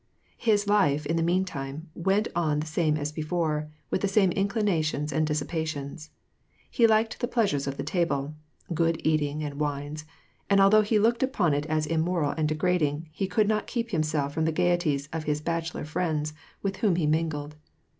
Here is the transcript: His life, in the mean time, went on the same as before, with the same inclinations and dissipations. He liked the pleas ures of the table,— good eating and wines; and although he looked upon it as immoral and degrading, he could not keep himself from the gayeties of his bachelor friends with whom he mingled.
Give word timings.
His 0.39 0.65
life, 0.67 1.05
in 1.05 1.15
the 1.15 1.21
mean 1.21 1.45
time, 1.45 1.91
went 1.93 2.27
on 2.35 2.59
the 2.59 2.65
same 2.65 2.97
as 2.97 3.11
before, 3.11 3.69
with 3.91 4.01
the 4.01 4.07
same 4.07 4.31
inclinations 4.31 5.13
and 5.13 5.27
dissipations. 5.27 6.09
He 6.71 6.87
liked 6.87 7.19
the 7.19 7.27
pleas 7.27 7.53
ures 7.53 7.67
of 7.67 7.77
the 7.77 7.83
table,— 7.83 8.33
good 8.81 8.99
eating 9.05 9.43
and 9.43 9.59
wines; 9.59 10.05
and 10.49 10.59
although 10.59 10.81
he 10.81 10.97
looked 10.97 11.21
upon 11.21 11.53
it 11.53 11.67
as 11.67 11.85
immoral 11.85 12.31
and 12.35 12.47
degrading, 12.49 13.09
he 13.11 13.27
could 13.27 13.47
not 13.47 13.67
keep 13.67 13.91
himself 13.91 14.33
from 14.33 14.45
the 14.45 14.51
gayeties 14.51 15.07
of 15.13 15.25
his 15.25 15.39
bachelor 15.39 15.85
friends 15.85 16.33
with 16.63 16.77
whom 16.77 16.95
he 16.95 17.05
mingled. 17.05 17.55